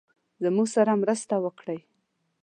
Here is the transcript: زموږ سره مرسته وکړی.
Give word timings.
زموږ 0.43 0.67
سره 0.75 0.91
مرسته 1.03 1.35
وکړی. 1.43 1.79